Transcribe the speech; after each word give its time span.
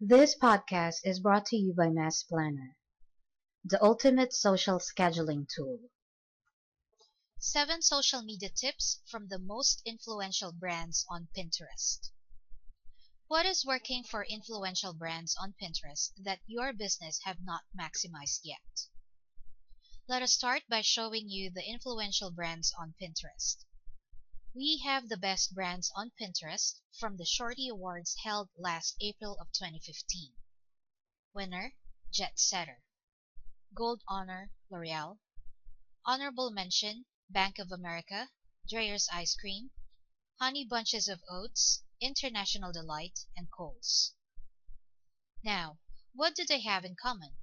This 0.00 0.36
podcast 0.36 0.96
is 1.04 1.20
brought 1.20 1.46
to 1.46 1.56
you 1.56 1.72
by 1.72 1.88
Mass 1.88 2.22
Planner, 2.22 2.76
the 3.64 3.82
ultimate 3.82 4.34
social 4.34 4.78
scheduling 4.78 5.48
tool. 5.48 5.88
Seven 7.38 7.80
social 7.80 8.20
media 8.20 8.50
tips 8.50 9.00
from 9.06 9.28
the 9.28 9.38
most 9.38 9.80
influential 9.86 10.52
brands 10.52 11.06
on 11.08 11.28
Pinterest. 11.34 12.10
What 13.28 13.46
is 13.46 13.64
working 13.64 14.04
for 14.04 14.22
influential 14.22 14.92
brands 14.92 15.34
on 15.40 15.54
Pinterest 15.54 16.12
that 16.18 16.40
your 16.46 16.74
business 16.74 17.20
have 17.24 17.40
not 17.40 17.62
maximized 17.74 18.40
yet? 18.44 18.88
Let 20.06 20.20
us 20.20 20.34
start 20.34 20.64
by 20.68 20.82
showing 20.82 21.30
you 21.30 21.50
the 21.50 21.66
influential 21.66 22.30
brands 22.30 22.70
on 22.78 22.94
Pinterest. 23.00 23.64
We 24.58 24.78
have 24.86 25.10
the 25.10 25.18
best 25.18 25.52
brands 25.52 25.92
on 25.94 26.12
Pinterest 26.18 26.80
from 26.98 27.18
the 27.18 27.26
Shorty 27.26 27.68
Awards 27.68 28.16
held 28.24 28.48
last 28.56 28.96
April 29.02 29.36
of 29.38 29.52
2015. 29.52 30.34
Winner, 31.34 31.74
Jetsetter. 32.10 32.80
Gold 33.74 34.02
Honor, 34.08 34.54
L'Oreal. 34.70 35.20
Honorable 36.06 36.50
Mention, 36.50 37.04
Bank 37.28 37.58
of 37.58 37.70
America, 37.70 38.30
Dreyer's 38.66 39.10
Ice 39.12 39.36
Cream, 39.36 39.72
Honey 40.40 40.64
Bunches 40.64 41.06
of 41.06 41.22
Oats, 41.28 41.82
International 42.00 42.72
Delight, 42.72 43.26
and 43.36 43.50
Kohl's. 43.50 44.14
Now, 45.42 45.80
what 46.14 46.34
do 46.34 46.46
they 46.46 46.62
have 46.62 46.86
in 46.86 46.96
common? 46.96 47.36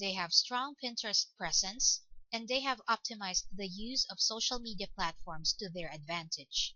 They 0.00 0.14
have 0.14 0.32
strong 0.32 0.76
Pinterest 0.82 1.26
presence, 1.36 2.00
and 2.34 2.48
they 2.48 2.58
have 2.58 2.80
optimized 2.88 3.44
the 3.52 3.68
use 3.68 4.04
of 4.10 4.20
social 4.20 4.58
media 4.58 4.88
platforms 4.96 5.52
to 5.52 5.70
their 5.70 5.88
advantage. 5.92 6.74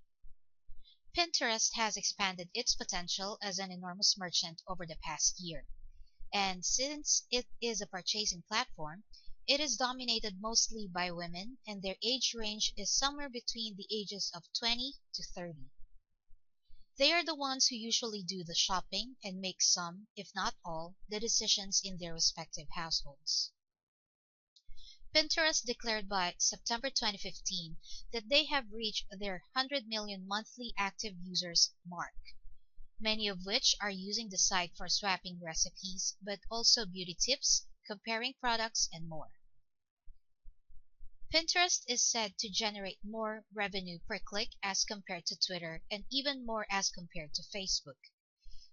Pinterest 1.13 1.75
has 1.75 1.97
expanded 1.97 2.49
its 2.55 2.77
potential 2.77 3.37
as 3.43 3.59
an 3.59 3.73
enormous 3.73 4.17
merchant 4.17 4.63
over 4.69 4.87
the 4.87 4.95
past 5.03 5.41
year, 5.41 5.67
and 6.33 6.65
since 6.65 7.25
it 7.33 7.45
is 7.61 7.81
a 7.81 7.89
purchasing 7.89 8.41
platform, 8.43 9.03
it 9.49 9.59
is 9.59 9.77
dominated 9.77 10.41
mostly 10.41 10.87
by 10.87 11.11
women, 11.11 11.59
and 11.67 11.83
their 11.83 11.97
age 12.05 12.35
range 12.37 12.73
is 12.77 12.97
somewhere 12.97 13.29
between 13.29 13.75
the 13.75 13.89
ages 13.91 14.31
of 14.33 14.45
20 14.57 14.95
to 15.15 15.25
30. 15.25 15.71
They 16.99 17.13
are 17.13 17.25
the 17.25 17.35
ones 17.35 17.67
who 17.67 17.75
usually 17.75 18.23
do 18.23 18.45
the 18.45 18.55
shopping 18.55 19.17
and 19.25 19.41
make 19.41 19.61
some, 19.61 20.07
if 20.15 20.33
not 20.37 20.55
all, 20.65 20.95
the 21.09 21.19
decisions 21.19 21.81
in 21.83 21.99
their 21.99 22.15
respective 22.15 22.69
households. 22.77 23.51
Pinterest 25.15 25.65
declared 25.65 26.07
by 26.07 26.35
September 26.39 26.91
2015 26.91 27.79
that 28.13 28.29
they 28.29 28.45
have 28.45 28.71
reached 28.71 29.07
their 29.11 29.43
100 29.55 29.87
million 29.89 30.27
monthly 30.27 30.75
active 30.77 31.15
users 31.23 31.73
mark, 31.87 32.13
many 33.01 33.27
of 33.27 33.47
which 33.47 33.75
are 33.81 33.89
using 33.91 34.29
the 34.29 34.37
site 34.37 34.77
for 34.77 34.87
swapping 34.87 35.41
recipes, 35.41 36.15
but 36.21 36.41
also 36.51 36.85
beauty 36.85 37.15
tips, 37.19 37.67
comparing 37.87 38.35
products, 38.35 38.87
and 38.93 39.09
more. 39.09 39.33
Pinterest 41.33 41.85
is 41.89 42.03
said 42.03 42.37
to 42.37 42.51
generate 42.51 43.03
more 43.03 43.47
revenue 43.51 44.01
per 44.01 44.19
click 44.19 44.51
as 44.63 44.85
compared 44.85 45.25
to 45.25 45.39
Twitter 45.39 45.83
and 45.91 46.05
even 46.11 46.45
more 46.45 46.67
as 46.69 46.91
compared 46.91 47.33
to 47.33 47.43
Facebook. 47.43 47.97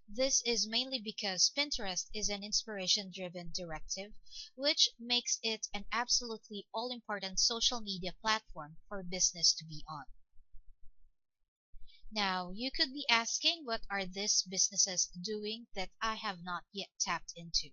This 0.08 0.40
is 0.46 0.68
mainly 0.68 1.00
because 1.00 1.50
Pinterest 1.50 2.08
is 2.14 2.28
an 2.28 2.44
inspiration-driven 2.44 3.50
directive, 3.52 4.14
which 4.54 4.88
makes 5.00 5.40
it 5.42 5.66
an 5.74 5.84
absolutely 5.90 6.68
all-important 6.72 7.40
social 7.40 7.80
media 7.80 8.12
platform 8.20 8.76
for 8.88 9.02
business 9.02 9.52
to 9.54 9.64
be 9.64 9.82
on. 9.88 10.04
Now, 12.12 12.52
you 12.52 12.70
could 12.70 12.92
be 12.92 13.04
asking 13.08 13.64
what 13.64 13.82
are 13.90 14.06
these 14.06 14.42
businesses 14.42 15.06
doing 15.20 15.66
that 15.74 15.90
I 16.00 16.14
have 16.14 16.40
not 16.40 16.64
yet 16.72 16.90
tapped 17.00 17.32
into? 17.34 17.70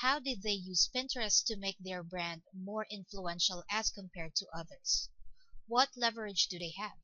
How 0.00 0.20
did 0.20 0.40
they 0.40 0.52
use 0.52 0.88
Pinterest 0.88 1.44
to 1.44 1.56
make 1.56 1.76
their 1.78 2.02
brand 2.02 2.44
more 2.54 2.86
influential 2.90 3.62
as 3.68 3.90
compared 3.90 4.34
to 4.36 4.46
others? 4.54 5.10
What 5.66 5.90
leverage 5.98 6.46
do 6.46 6.58
they 6.58 6.72
have? 6.78 7.01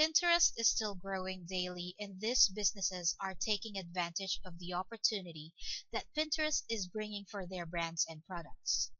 Pinterest 0.00 0.54
is 0.56 0.70
still 0.70 0.94
growing 0.94 1.44
daily 1.44 1.94
and 1.98 2.18
these 2.22 2.48
businesses 2.48 3.14
are 3.20 3.34
taking 3.34 3.76
advantage 3.76 4.40
of 4.46 4.58
the 4.58 4.72
opportunity 4.72 5.52
that 5.92 6.10
Pinterest 6.14 6.64
is 6.70 6.86
bringing 6.86 7.26
for 7.26 7.46
their 7.46 7.66
brands 7.66 8.06
and 8.08 8.24
products. 8.24 8.92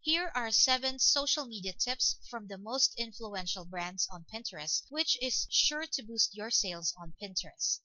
Here 0.00 0.32
are 0.34 0.50
seven 0.50 0.98
social 0.98 1.46
media 1.46 1.74
tips 1.74 2.18
from 2.28 2.48
the 2.48 2.58
most 2.58 2.92
influential 2.98 3.64
brands 3.64 4.08
on 4.10 4.24
Pinterest, 4.24 4.82
which 4.88 5.16
is 5.22 5.46
sure 5.48 5.86
to 5.92 6.02
boost 6.02 6.34
your 6.34 6.50
sales 6.50 6.92
on 6.96 7.14
Pinterest. 7.22 7.82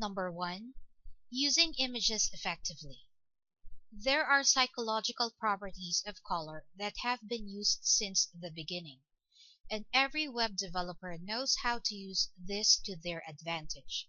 Number 0.00 0.32
one, 0.32 0.74
using 1.30 1.74
images 1.74 2.28
effectively. 2.32 3.06
There 3.92 4.24
are 4.26 4.42
psychological 4.42 5.30
properties 5.38 6.02
of 6.04 6.24
color 6.24 6.66
that 6.74 6.96
have 7.02 7.20
been 7.28 7.46
used 7.46 7.84
since 7.84 8.26
the 8.34 8.50
beginning 8.50 9.02
and 9.70 9.86
every 9.92 10.28
web 10.28 10.56
developer 10.56 11.16
knows 11.18 11.56
how 11.62 11.78
to 11.78 11.94
use 11.94 12.30
this 12.36 12.76
to 12.78 12.96
their 12.96 13.22
advantage. 13.28 14.08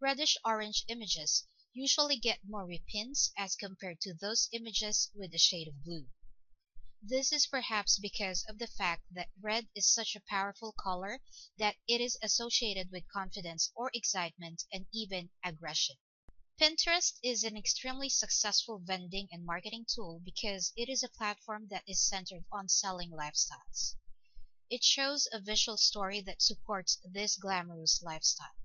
Reddish-orange 0.00 0.84
images 0.88 1.46
usually 1.72 2.16
get 2.16 2.40
more 2.44 2.66
repins 2.66 3.30
as 3.36 3.56
compared 3.56 4.00
to 4.00 4.14
those 4.14 4.48
images 4.52 5.10
with 5.14 5.32
a 5.32 5.38
shade 5.38 5.68
of 5.68 5.82
blue. 5.84 6.08
This 7.02 7.32
is 7.32 7.46
perhaps 7.46 7.98
because 7.98 8.44
of 8.48 8.58
the 8.58 8.66
fact 8.66 9.04
that 9.10 9.28
red 9.40 9.68
is 9.74 9.86
such 9.86 10.16
a 10.16 10.22
powerful 10.28 10.72
color 10.72 11.20
that 11.58 11.76
it 11.86 12.00
is 12.00 12.16
associated 12.22 12.90
with 12.90 13.06
confidence 13.12 13.70
or 13.74 13.90
excitement 13.92 14.64
and 14.72 14.86
even 14.92 15.30
aggression. 15.44 15.96
Pinterest 16.58 17.18
is 17.22 17.44
an 17.44 17.56
extremely 17.56 18.08
successful 18.08 18.78
vending 18.78 19.28
and 19.30 19.44
marketing 19.44 19.84
tool 19.86 20.20
because 20.24 20.72
it 20.76 20.88
is 20.88 21.02
a 21.02 21.08
platform 21.08 21.68
that 21.68 21.84
is 21.86 22.00
centered 22.06 22.44
on 22.50 22.68
selling 22.68 23.10
lifestyles. 23.10 23.96
It 24.70 24.82
shows 24.82 25.28
a 25.30 25.40
visual 25.40 25.76
story 25.76 26.22
that 26.22 26.40
supports 26.40 26.98
this 27.04 27.36
glamorous 27.36 28.02
lifestyle. 28.02 28.56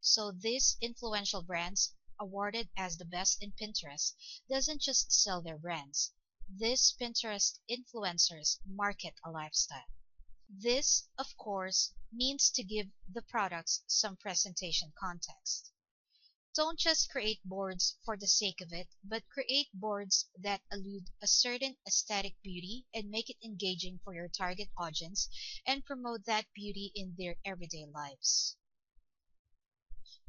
So 0.00 0.30
these 0.30 0.76
influential 0.80 1.42
brands, 1.42 1.94
awarded 2.20 2.68
as 2.76 2.98
the 2.98 3.04
best 3.04 3.42
in 3.42 3.52
Pinterest, 3.52 4.14
doesn't 4.48 4.82
just 4.82 5.10
sell 5.10 5.40
their 5.40 5.58
brands. 5.58 6.12
These 6.48 6.94
Pinterest 7.00 7.58
influencers 7.70 8.58
market 8.66 9.14
a 9.24 9.30
lifestyle. 9.30 9.86
This, 10.48 11.08
of 11.16 11.34
course, 11.38 11.94
means 12.12 12.50
to 12.50 12.62
give 12.62 12.90
the 13.10 13.22
products 13.22 13.82
some 13.86 14.16
presentation 14.18 14.92
context. 15.00 15.71
Don't 16.54 16.78
just 16.78 17.08
create 17.08 17.40
boards 17.46 17.96
for 18.04 18.14
the 18.14 18.26
sake 18.26 18.60
of 18.60 18.74
it, 18.74 18.88
but 19.02 19.26
create 19.30 19.68
boards 19.72 20.28
that 20.38 20.60
elude 20.70 21.08
a 21.22 21.26
certain 21.26 21.78
aesthetic 21.86 22.36
beauty 22.42 22.86
and 22.92 23.08
make 23.08 23.30
it 23.30 23.38
engaging 23.42 24.00
for 24.04 24.14
your 24.14 24.28
target 24.28 24.68
audience 24.76 25.30
and 25.66 25.82
promote 25.86 26.26
that 26.26 26.52
beauty 26.52 26.92
in 26.94 27.14
their 27.16 27.36
everyday 27.42 27.86
lives. 27.86 28.56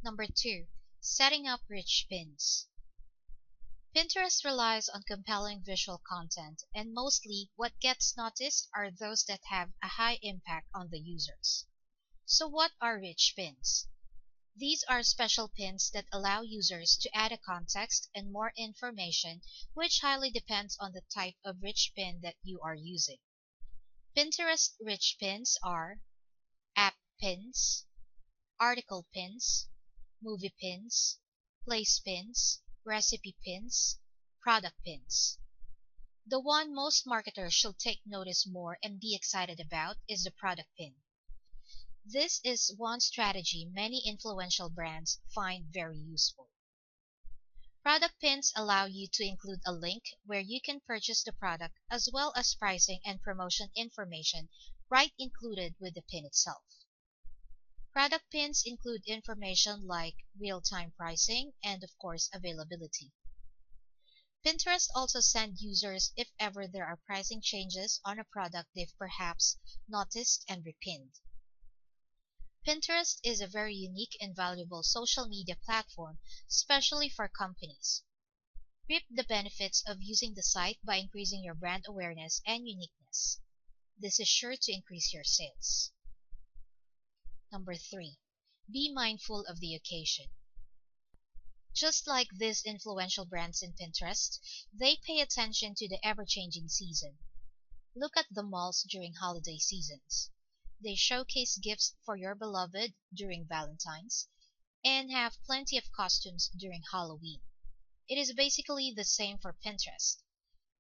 Number 0.02 0.26
two, 0.26 0.68
setting 1.02 1.46
up 1.46 1.60
rich 1.68 2.08
pins. 2.10 2.68
Pinterest 3.94 4.46
relies 4.46 4.88
on 4.88 5.04
compelling 5.04 5.62
visual 5.62 6.02
content, 6.08 6.64
and 6.74 6.94
mostly 6.94 7.52
what 7.58 7.80
gets 7.82 8.16
noticed 8.16 8.70
are 8.74 8.90
those 8.90 9.26
that 9.26 9.42
have 9.50 9.74
a 9.84 9.90
high 9.90 10.20
impact 10.22 10.70
on 10.74 10.90
the 10.90 11.00
users. 11.00 11.66
So 12.26 12.48
what 12.48 12.72
are 12.80 12.98
rich 12.98 13.34
pins? 13.36 13.88
These 14.56 14.84
are 14.84 15.02
special 15.02 15.48
pins 15.48 15.90
that 15.92 16.06
allow 16.12 16.42
users 16.42 16.96
to 16.98 17.16
add 17.16 17.32
a 17.32 17.38
context 17.38 18.10
and 18.14 18.32
more 18.32 18.54
information 18.56 19.42
which 19.74 20.00
highly 20.00 20.30
depends 20.30 20.78
on 20.80 20.94
the 20.94 21.02
type 21.14 21.36
of 21.44 21.64
rich 21.64 21.92
pin 21.96 22.22
that 22.22 22.36
you 22.44 22.62
are 22.62 22.76
using. 22.76 23.18
Pinterest 24.16 24.76
rich 24.80 25.18
pins 25.20 25.58
are 25.64 26.02
app 26.76 26.96
pins, 27.20 27.88
article 28.60 29.08
pins, 29.14 29.68
movie 30.22 30.54
pins, 30.62 31.20
place 31.66 32.00
pins, 32.00 32.62
recipe 32.86 33.36
pins, 33.44 33.98
product 34.40 34.84
pins. 34.84 35.40
The 36.28 36.40
one 36.40 36.74
most 36.74 37.08
marketers 37.08 37.54
should 37.54 37.80
take 37.80 38.06
notice 38.06 38.46
more 38.46 38.78
and 38.84 39.00
be 39.00 39.16
excited 39.16 39.60
about 39.60 39.98
is 40.08 40.24
the 40.24 40.32
product 40.32 40.70
pin. 40.78 41.03
This 42.06 42.42
is 42.44 42.74
one 42.76 43.00
strategy 43.00 43.66
many 43.72 44.06
influential 44.06 44.70
brands 44.70 45.22
find 45.34 45.68
very 45.72 45.98
useful. 45.98 46.50
Product 47.82 48.20
pins 48.20 48.52
allow 48.58 48.88
you 48.88 49.08
to 49.08 49.24
include 49.24 49.62
a 49.66 49.72
link 49.72 50.04
where 50.26 50.42
you 50.42 50.60
can 50.60 50.82
purchase 50.82 51.24
the 51.24 51.32
product 51.32 51.76
as 51.90 52.10
well 52.12 52.34
as 52.36 52.56
pricing 52.56 53.00
and 53.06 53.22
promotion 53.22 53.72
information 53.74 54.50
right 54.90 55.14
included 55.18 55.76
with 55.80 55.94
the 55.94 56.02
pin 56.02 56.26
itself. 56.26 56.66
Product 57.94 58.30
pins 58.30 58.64
include 58.66 59.06
information 59.06 59.88
like 59.88 60.18
real-time 60.38 60.92
pricing 60.98 61.54
and 61.64 61.86
of 61.86 61.98
course 62.00 62.30
availability. 62.34 63.14
Pinterest 64.46 64.90
also 64.94 65.22
sends 65.22 65.62
users 65.62 66.12
if 66.18 66.30
ever 66.38 66.68
there 66.68 66.86
are 66.86 66.98
pricing 67.06 67.42
changes 67.42 68.02
on 68.04 68.20
a 68.20 68.26
product 68.26 68.68
they've 68.76 68.98
perhaps 68.98 69.58
noticed 69.88 70.44
and 70.50 70.66
repinned. 70.66 71.20
Pinterest 72.66 73.20
is 73.26 73.42
a 73.42 73.48
very 73.48 73.76
unique 73.76 74.16
and 74.22 74.34
valuable 74.34 74.84
social 74.84 75.28
media 75.28 75.58
platform, 75.66 76.20
especially 76.48 77.10
for 77.10 77.28
companies. 77.28 78.04
Reap 78.88 79.04
the 79.12 79.26
benefits 79.26 79.84
of 79.86 80.02
using 80.02 80.34
the 80.34 80.44
site 80.44 80.80
by 80.82 80.96
increasing 80.96 81.44
your 81.44 81.56
brand 81.56 81.84
awareness 81.86 82.42
and 82.48 82.66
uniqueness. 82.66 83.42
This 83.98 84.18
is 84.18 84.30
sure 84.30 84.56
to 84.56 84.72
increase 84.72 85.12
your 85.12 85.26
sales. 85.26 85.92
Number 87.52 87.76
3. 87.76 88.18
Be 88.72 88.90
mindful 88.94 89.46
of 89.46 89.60
the 89.60 89.76
occasion. 89.76 90.28
Just 91.76 92.08
like 92.08 92.30
these 92.32 92.64
influential 92.64 93.26
brands 93.26 93.62
in 93.62 93.74
Pinterest, 93.74 94.40
they 94.74 94.96
pay 95.06 95.20
attention 95.20 95.76
to 95.76 95.90
the 95.90 96.00
ever-changing 96.02 96.70
season. 96.70 97.18
Look 97.94 98.16
at 98.16 98.28
the 98.32 98.42
malls 98.42 98.84
during 98.90 99.16
holiday 99.16 99.58
seasons. 99.58 100.30
They 100.82 100.96
showcase 100.96 101.58
gifts 101.60 101.96
for 102.04 102.16
your 102.18 102.36
beloved 102.36 102.96
during 103.14 103.48
Valentine's 103.48 104.28
and 104.84 105.12
have 105.12 105.42
plenty 105.46 105.78
of 105.78 105.92
costumes 105.92 106.50
during 106.58 106.82
Halloween. 106.92 107.42
It 108.10 108.18
is 108.18 108.34
basically 108.34 108.92
the 108.92 109.06
same 109.06 109.38
for 109.38 109.54
Pinterest. 109.54 110.24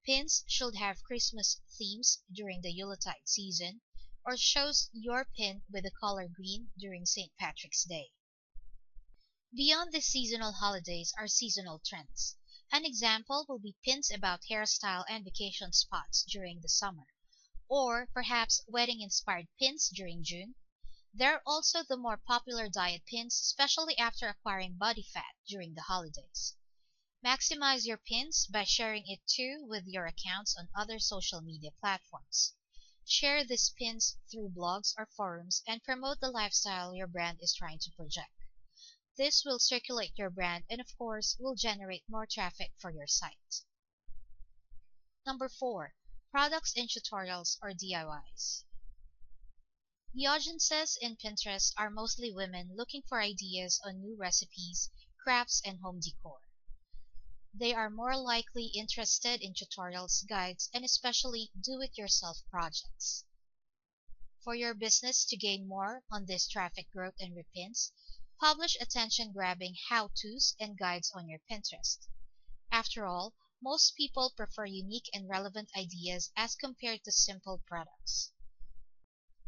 Pins 0.05 0.43
should 0.47 0.75
have 0.75 1.03
Christmas 1.03 1.61
themes 1.77 2.23
during 2.31 2.61
the 2.61 2.73
Yuletide 2.73 3.27
season 3.27 3.81
or 4.25 4.35
shows 4.35 4.89
your 4.91 5.25
pin 5.37 5.63
with 5.69 5.83
the 5.83 5.91
color 5.91 6.27
green 6.27 6.71
during 6.77 7.05
St. 7.05 7.31
Patrick's 7.37 7.83
Day. 7.83 8.13
Beyond 9.55 9.93
the 9.93 10.01
seasonal 10.01 10.53
holidays 10.53 11.13
are 11.17 11.27
seasonal 11.27 11.79
trends. 11.85 12.35
An 12.71 12.83
example 12.83 13.45
will 13.47 13.59
be 13.59 13.77
pins 13.85 14.09
about 14.09 14.45
hairstyle 14.49 15.05
and 15.07 15.23
vacation 15.23 15.71
spots 15.71 16.23
during 16.23 16.61
the 16.61 16.69
summer 16.69 17.05
or 17.75 18.05
perhaps 18.13 18.61
wedding 18.67 19.01
inspired 19.01 19.47
pins 19.57 19.89
during 19.89 20.23
June. 20.23 20.53
There 21.11 21.33
are 21.33 21.41
also 21.43 21.81
the 21.81 21.97
more 21.97 22.17
popular 22.17 22.69
diet 22.69 23.03
pins, 23.07 23.33
especially 23.41 23.97
after 23.97 24.27
acquiring 24.27 24.77
body 24.77 25.01
fat 25.01 25.33
during 25.47 25.73
the 25.73 25.81
holidays. 25.81 26.55
Maximize 27.25 27.83
your 27.83 27.97
pins 27.97 28.45
by 28.45 28.63
sharing 28.63 29.07
it 29.07 29.25
too 29.25 29.65
with 29.67 29.87
your 29.87 30.05
accounts 30.05 30.55
on 30.55 30.69
other 30.75 30.99
social 30.99 31.41
media 31.41 31.71
platforms. 31.79 32.53
Share 33.07 33.43
these 33.43 33.71
pins 33.71 34.17
through 34.31 34.49
blogs 34.49 34.93
or 34.95 35.07
forums 35.07 35.63
and 35.65 35.83
promote 35.83 36.19
the 36.19 36.29
lifestyle 36.29 36.93
your 36.93 37.07
brand 37.07 37.39
is 37.41 37.55
trying 37.55 37.79
to 37.79 37.91
project. 37.97 38.35
This 39.17 39.43
will 39.43 39.57
circulate 39.57 40.15
your 40.15 40.29
brand 40.29 40.65
and, 40.69 40.79
of 40.79 40.95
course, 40.95 41.35
will 41.39 41.55
generate 41.55 42.07
more 42.07 42.27
traffic 42.27 42.71
for 42.77 42.91
your 42.91 43.07
site. 43.07 43.63
Number 45.25 45.49
4 45.49 45.95
products 46.33 46.73
and 46.75 46.89
tutorials 46.89 47.59
or 47.61 47.69
DIYs. 47.73 48.63
The 50.15 50.25
audiences 50.25 50.97
in 50.99 51.15
Pinterest 51.15 51.71
are 51.77 51.91
mostly 51.91 52.33
women 52.33 52.71
looking 52.75 53.03
for 53.07 53.21
ideas 53.21 53.79
on 53.85 54.01
new 54.01 54.17
recipes, 54.17 54.89
crafts, 55.23 55.61
and 55.63 55.79
home 55.81 55.99
decor. 55.99 56.39
They 57.53 57.71
are 57.71 57.91
more 57.91 58.17
likely 58.17 58.71
interested 58.75 59.43
in 59.43 59.53
tutorials, 59.53 60.27
guides, 60.27 60.71
and 60.73 60.83
especially 60.83 61.51
do-it-yourself 61.61 62.39
projects. 62.49 63.25
For 64.43 64.55
your 64.55 64.73
business 64.73 65.25
to 65.25 65.37
gain 65.37 65.67
more 65.67 66.03
on 66.11 66.25
this 66.25 66.47
traffic 66.47 66.89
growth 66.91 67.13
and 67.19 67.37
repins, 67.37 67.91
publish 68.39 68.75
attention-grabbing 68.81 69.75
how-tos 69.89 70.55
and 70.59 70.79
guides 70.79 71.11
on 71.13 71.29
your 71.29 71.41
Pinterest. 71.47 72.07
After 72.71 73.05
all, 73.05 73.35
most 73.63 73.95
people 73.95 74.33
prefer 74.35 74.65
unique 74.65 75.09
and 75.13 75.29
relevant 75.29 75.69
ideas 75.77 76.29
as 76.35 76.53
compared 76.53 77.01
to 77.01 77.11
simple 77.13 77.61
products. 77.65 78.33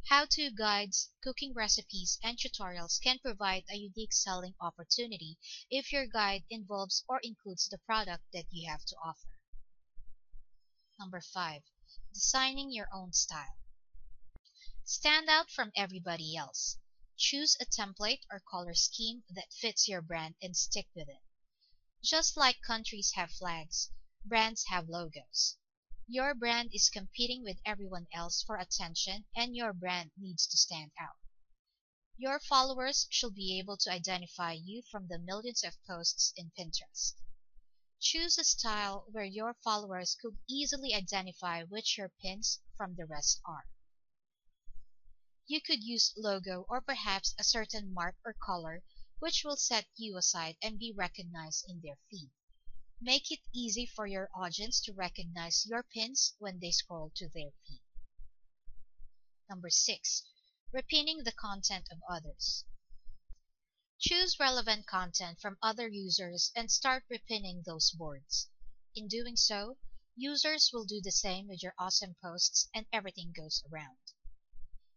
How-to 0.07 0.51
guides, 0.51 1.11
cooking 1.21 1.53
recipes, 1.53 2.17
and 2.23 2.37
tutorials 2.37 3.01
can 3.01 3.19
provide 3.19 3.65
a 3.69 3.75
unique 3.75 4.13
selling 4.13 4.55
opportunity 4.61 5.37
if 5.69 5.91
your 5.91 6.07
guide 6.07 6.45
involves 6.49 7.03
or 7.09 7.19
includes 7.23 7.67
the 7.67 7.77
product 7.79 8.23
that 8.31 8.45
you 8.51 8.69
have 8.69 8.85
to 8.85 8.95
offer. 9.03 9.39
Number 10.97 11.19
5. 11.19 11.63
Designing 12.13 12.71
your 12.71 12.87
own 12.93 13.11
style. 13.11 13.57
Stand 14.85 15.27
out 15.27 15.51
from 15.51 15.73
everybody 15.75 16.37
else. 16.37 16.77
Choose 17.17 17.57
a 17.59 17.65
template 17.65 18.21
or 18.31 18.39
color 18.39 18.75
scheme 18.75 19.23
that 19.29 19.51
fits 19.51 19.89
your 19.89 20.01
brand 20.01 20.35
and 20.41 20.55
stick 20.55 20.87
with 20.95 21.09
it. 21.09 21.23
Just 22.01 22.37
like 22.37 22.61
countries 22.61 23.11
have 23.15 23.31
flags, 23.31 23.89
Brands 24.27 24.65
have 24.69 24.89
logos. 24.89 25.55
Your 26.07 26.33
brand 26.33 26.71
is 26.73 26.89
competing 26.89 27.43
with 27.43 27.59
everyone 27.63 28.07
else 28.11 28.41
for 28.41 28.57
attention 28.57 29.25
and 29.35 29.55
your 29.55 29.71
brand 29.71 30.13
needs 30.17 30.47
to 30.47 30.57
stand 30.57 30.91
out. 30.99 31.17
Your 32.17 32.39
followers 32.39 33.05
should 33.11 33.35
be 33.35 33.59
able 33.59 33.77
to 33.77 33.91
identify 33.91 34.53
you 34.53 34.81
from 34.89 35.07
the 35.07 35.19
millions 35.19 35.63
of 35.63 35.77
posts 35.85 36.33
in 36.35 36.49
Pinterest. 36.57 37.13
Choose 37.99 38.39
a 38.39 38.43
style 38.43 39.05
where 39.11 39.23
your 39.23 39.53
followers 39.63 40.15
could 40.19 40.39
easily 40.49 40.95
identify 40.95 41.61
which 41.61 41.95
your 41.95 42.09
pins 42.09 42.61
from 42.75 42.95
the 42.95 43.05
rest 43.05 43.39
are. 43.45 43.67
You 45.45 45.61
could 45.61 45.83
use 45.83 46.13
logo 46.17 46.65
or 46.67 46.81
perhaps 46.81 47.35
a 47.37 47.43
certain 47.43 47.93
mark 47.93 48.15
or 48.25 48.33
color 48.33 48.83
which 49.19 49.43
will 49.43 49.57
set 49.57 49.85
you 49.95 50.17
aside 50.17 50.57
and 50.63 50.79
be 50.79 50.91
recognized 50.91 51.65
in 51.69 51.81
their 51.81 51.99
feed. 52.09 52.31
Make 53.01 53.29
it 53.29 53.41
easy 53.53 53.85
for 53.85 54.07
your 54.07 54.29
audience 54.33 54.79
to 54.81 54.93
recognize 54.93 55.65
your 55.65 55.83
pins 55.83 56.33
when 56.39 56.59
they 56.59 56.71
scroll 56.71 57.11
to 57.17 57.27
their 57.27 57.51
feed. 57.67 57.81
Number 59.49 59.69
6. 59.69 60.23
Repinning 60.73 61.23
the 61.23 61.33
content 61.33 61.89
of 61.91 62.01
others. 62.09 62.63
Choose 63.99 64.39
relevant 64.39 64.87
content 64.87 65.41
from 65.41 65.57
other 65.61 65.87
users 65.89 66.51
and 66.55 66.71
start 66.71 67.03
repinning 67.11 67.63
those 67.63 67.91
boards. 67.91 68.49
In 68.95 69.07
doing 69.09 69.35
so, 69.35 69.77
users 70.15 70.71
will 70.71 70.85
do 70.85 71.01
the 71.01 71.11
same 71.11 71.47
with 71.47 71.61
your 71.61 71.75
awesome 71.77 72.15
posts 72.21 72.69
and 72.73 72.85
everything 72.93 73.33
goes 73.33 73.61
around. 73.71 73.97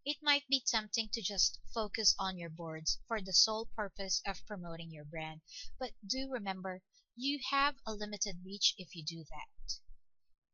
It 0.05 0.23
might 0.23 0.47
be 0.47 0.61
tempting 0.65 1.09
to 1.15 1.21
just 1.21 1.59
focus 1.75 2.15
on 2.19 2.39
your 2.39 2.51
boards 2.51 3.01
for 3.09 3.21
the 3.21 3.33
sole 3.33 3.67
purpose 3.67 4.23
of 4.25 4.47
promoting 4.47 4.93
your 4.93 5.05
brand, 5.05 5.41
but 5.81 5.93
do 6.07 6.31
remember 6.31 6.83
you 7.21 7.41
have 7.51 7.75
a 7.85 7.93
limited 7.93 8.39
reach 8.45 8.77
if 8.79 8.95
you 8.95 9.03
do 9.05 9.25
that. 9.25 9.81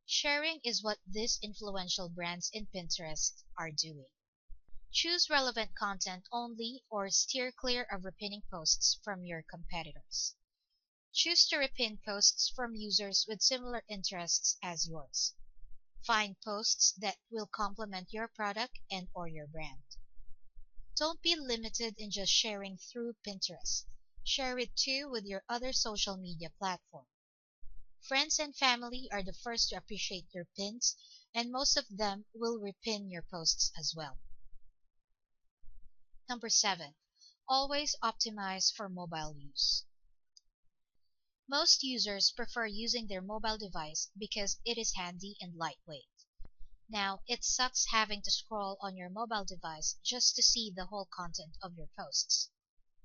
Sharing 0.06 0.61
is 0.64 0.82
what 0.82 0.99
these 1.06 1.38
influential 1.43 2.08
brands 2.08 2.49
in 2.55 2.66
Pinterest 2.75 3.43
are 3.58 3.70
doing. 3.70 4.08
Choose 4.90 5.28
relevant 5.28 5.75
content 5.76 6.25
only 6.32 6.82
or 6.88 7.11
steer 7.11 7.52
clear 7.52 7.82
of 7.93 8.00
repinning 8.00 8.49
posts 8.50 8.99
from 9.05 9.26
your 9.26 9.43
competitors. 9.43 10.37
Choose 11.12 11.46
to 11.48 11.56
repin 11.56 12.03
posts 12.03 12.48
from 12.48 12.74
users 12.74 13.27
with 13.29 13.43
similar 13.43 13.84
interests 13.86 14.56
as 14.62 14.88
yours. 14.88 15.34
Find 16.06 16.41
posts 16.41 16.94
that 16.96 17.19
will 17.29 17.46
complement 17.46 18.10
your 18.10 18.29
product 18.29 18.79
and 18.91 19.08
or 19.15 19.29
your 19.29 19.48
brand. 19.48 19.82
Don't 20.96 21.20
be 21.20 21.36
limited 21.36 21.96
in 21.98 22.10
just 22.10 22.32
sharing 22.32 22.79
through 22.79 23.17
Pinterest. 23.22 23.84
Share 24.26 24.58
it 24.58 24.74
too 24.74 25.10
with 25.10 25.26
your 25.26 25.44
other 25.50 25.74
social 25.74 26.16
media 26.16 26.48
platform. 26.48 27.06
Friends 28.00 28.38
and 28.38 28.56
family 28.56 29.06
are 29.12 29.22
the 29.22 29.34
first 29.34 29.69
to 29.69 29.76
appreciate 29.76 30.32
your 30.32 30.46
pins, 30.56 30.96
and 31.34 31.52
most 31.52 31.76
of 31.76 31.86
them 31.90 32.24
will 32.32 32.58
repin 32.58 33.10
your 33.10 33.20
posts 33.20 33.70
as 33.78 33.94
well. 33.94 34.19
Number 36.26 36.48
7. 36.48 36.94
Always 37.46 37.96
optimize 38.02 38.72
for 38.72 38.88
mobile 38.88 39.36
use. 39.36 39.84
Most 41.46 41.82
users 41.82 42.31
prefer 42.31 42.64
using 42.64 43.06
their 43.06 43.20
mobile 43.20 43.58
device 43.58 44.10
because 44.16 44.58
it 44.64 44.78
is 44.78 44.94
handy 44.94 45.36
and 45.43 45.54
lightweight. 45.54 46.08
Now, 46.88 47.20
it 47.26 47.44
sucks 47.44 47.90
having 47.90 48.22
to 48.22 48.31
scroll 48.31 48.78
on 48.81 48.96
your 48.96 49.10
mobile 49.10 49.44
device 49.44 49.96
just 50.02 50.34
to 50.36 50.43
see 50.43 50.70
the 50.70 50.86
whole 50.86 51.08
content 51.12 51.58
of 51.62 51.76
your 51.76 51.88
posts. 51.98 52.48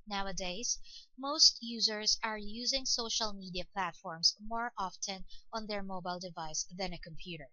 Nowadays, 0.09 0.79
most 1.15 1.59
users 1.61 2.17
are 2.23 2.39
using 2.39 2.87
social 2.87 3.31
media 3.31 3.65
platforms 3.73 4.35
more 4.39 4.73
often 4.75 5.25
on 5.53 5.67
their 5.67 5.83
mobile 5.83 6.19
device 6.19 6.65
than 6.75 6.93
a 6.93 6.97
computer. 6.97 7.51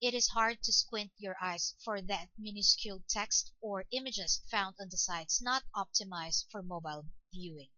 It 0.00 0.14
is 0.14 0.28
hard 0.28 0.62
to 0.62 0.72
squint 0.72 1.12
your 1.18 1.36
eyes 1.40 1.74
for 1.84 2.00
that 2.00 2.30
minuscule 2.38 3.04
text 3.08 3.52
or 3.60 3.84
images 3.92 4.40
found 4.50 4.76
on 4.80 4.88
the 4.88 4.96
sites 4.96 5.42
not 5.42 5.64
optimized 5.76 6.46
for 6.50 6.62
mobile 6.62 7.04
viewing. 7.30 7.68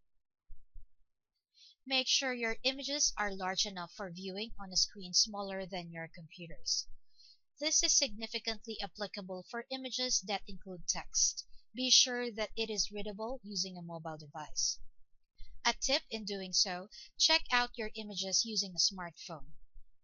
Make 1.85 2.07
sure 2.07 2.33
your 2.33 2.57
images 2.63 3.13
are 3.19 3.35
large 3.35 3.67
enough 3.67 3.93
for 3.93 4.11
viewing 4.11 4.53
on 4.61 4.73
a 4.73 4.77
screen 4.77 5.13
smaller 5.13 5.67
than 5.67 5.91
your 5.91 6.09
computer's. 6.09 6.87
This 7.61 7.83
is 7.83 7.93
significantly 7.93 8.79
applicable 8.81 9.45
for 9.51 9.67
images 9.71 10.21
that 10.21 10.43
include 10.47 10.89
text. 10.89 11.45
Be 11.77 11.91
sure 11.91 12.31
that 12.31 12.53
it 12.55 12.71
is 12.71 12.93
readable 12.93 13.41
using 13.43 13.77
a 13.77 13.83
mobile 13.83 14.17
device. 14.17 14.79
A 15.65 15.75
tip 15.75 16.05
in 16.09 16.25
doing 16.25 16.53
so, 16.53 16.89
check 17.19 17.43
out 17.51 17.77
your 17.77 17.91
images 17.97 18.45
using 18.45 18.77
a 18.77 18.79
smartphone. 18.79 19.55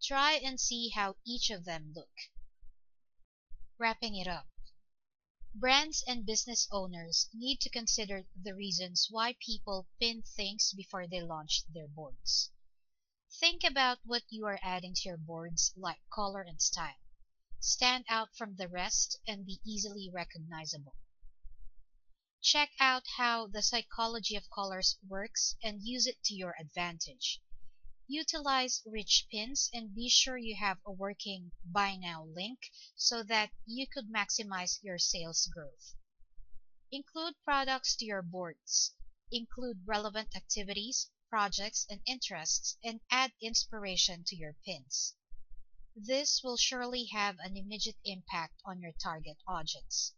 Try 0.02 0.32
and 0.32 0.58
see 0.58 0.88
how 0.88 1.14
each 1.24 1.48
of 1.48 1.64
them 1.64 1.92
look. 1.94 2.10
Wrapping 3.78 4.16
it 4.16 4.26
up. 4.26 4.48
Brands 5.54 6.02
and 6.08 6.26
business 6.26 6.66
owners 6.72 7.28
need 7.32 7.60
to 7.60 7.70
consider 7.70 8.26
the 8.34 8.54
reasons 8.54 9.06
why 9.08 9.36
people 9.38 9.86
pin 10.00 10.22
things 10.22 10.72
before 10.72 11.06
they 11.06 11.22
launch 11.22 11.62
their 11.68 11.86
boards. 11.86 12.50
Think 13.38 13.62
about 13.62 14.00
what 14.04 14.24
you 14.28 14.44
are 14.44 14.58
adding 14.60 14.94
to 14.94 15.08
your 15.08 15.18
boards, 15.18 15.72
like 15.76 16.00
color 16.12 16.42
and 16.42 16.60
style. 16.60 16.98
Stand 17.60 18.06
out 18.08 18.34
from 18.34 18.56
the 18.56 18.66
rest 18.66 19.20
and 19.24 19.46
be 19.46 19.60
easily 19.64 20.10
recognizable. 20.12 20.96
Check 22.42 22.70
out 22.80 23.06
how 23.18 23.48
the 23.48 23.62
psychology 23.62 24.34
of 24.34 24.48
colors 24.48 24.96
works 25.06 25.56
and 25.62 25.82
use 25.82 26.06
it 26.06 26.22
to 26.24 26.34
your 26.34 26.56
advantage. 26.58 27.42
Utilize 28.08 28.80
rich 28.86 29.26
pins 29.30 29.68
and 29.74 29.94
be 29.94 30.08
sure 30.08 30.38
you 30.38 30.56
have 30.56 30.78
a 30.86 30.90
working 30.90 31.52
buy 31.64 31.96
now 31.96 32.24
link 32.24 32.58
so 32.96 33.22
that 33.24 33.50
you 33.66 33.86
could 33.86 34.08
maximize 34.10 34.82
your 34.82 34.98
sales 34.98 35.46
growth. 35.52 35.94
Include 36.90 37.34
products 37.44 37.94
to 37.96 38.06
your 38.06 38.22
boards. 38.22 38.94
Include 39.30 39.86
relevant 39.86 40.34
activities, 40.34 41.10
projects, 41.28 41.86
and 41.90 42.00
interests 42.06 42.78
and 42.82 43.02
add 43.10 43.32
inspiration 43.42 44.24
to 44.24 44.34
your 44.34 44.56
pins. 44.64 45.14
This 45.94 46.42
will 46.42 46.56
surely 46.56 47.04
have 47.12 47.38
an 47.40 47.56
immediate 47.58 47.98
impact 48.04 48.62
on 48.64 48.80
your 48.80 48.92
target 48.92 49.36
audience. 49.46 50.14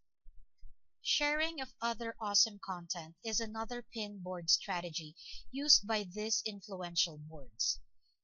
Sharing 1.04 1.61
of 1.61 1.75
other 1.80 2.14
awesome 2.21 2.61
content 2.61 3.16
is 3.25 3.40
another 3.40 3.82
pin 3.82 4.23
board 4.23 4.49
strategy 4.49 5.16
used 5.50 5.85
by 5.85 6.04
these 6.04 6.44
influential 6.47 7.18
boards. 7.18 7.80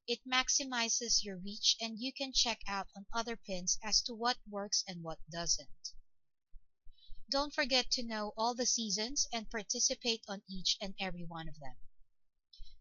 It 0.06 0.24
maximizes 0.24 1.24
your 1.24 1.38
reach 1.38 1.76
and 1.80 1.98
you 1.98 2.12
can 2.12 2.32
check 2.32 2.62
out 2.68 2.86
on 2.94 3.06
other 3.12 3.36
pins 3.36 3.78
as 3.82 4.00
to 4.02 4.14
what 4.14 4.38
works 4.48 4.84
and 4.86 5.02
what 5.02 5.18
doesn't. 5.28 5.92
Don't 7.28 7.52
forget 7.52 7.90
to 7.90 8.04
know 8.04 8.32
all 8.36 8.54
the 8.54 8.64
seasons 8.64 9.26
and 9.32 9.50
participate 9.50 10.22
on 10.28 10.44
each 10.48 10.76
and 10.80 10.94
every 11.00 11.24
one 11.24 11.48
of 11.48 11.58
them. 11.58 11.74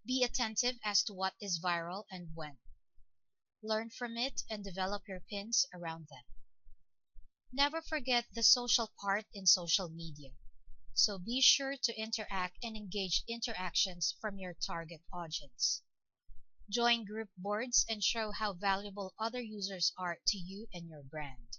Be 0.06 0.22
attentive 0.24 0.78
as 0.84 1.02
to 1.06 1.16
what 1.16 1.34
is 1.42 1.60
viral 1.60 2.06
and 2.12 2.36
when. 2.36 2.60
Learn 3.64 3.90
from 3.90 4.16
it 4.16 4.44
and 4.48 4.64
develop 4.64 5.08
your 5.08 5.22
pins 5.22 5.66
around 5.74 6.08
them. 6.10 6.24
Never 7.54 7.82
forget 7.82 8.26
the 8.34 8.44
social 8.44 8.92
part 9.00 9.26
in 9.34 9.46
social 9.46 9.90
media. 9.90 10.32
So 10.94 11.18
be 11.18 11.42
sure 11.42 11.76
to 11.82 12.00
interact 12.00 12.58
and 12.62 12.76
engage 12.76 13.24
interactions 13.28 14.16
from 14.20 14.38
your 14.38 14.54
target 14.54 15.02
audience. 15.14 15.82
Join 16.70 17.06
group 17.06 17.30
boards 17.38 17.86
and 17.90 18.04
show 18.04 18.32
how 18.32 18.54
valuable 18.54 19.14
other 19.18 19.42
users 19.42 19.94
are 19.98 20.20
to 20.28 20.38
you 20.38 20.68
and 20.74 20.90
your 20.90 21.04
brand. 21.04 21.58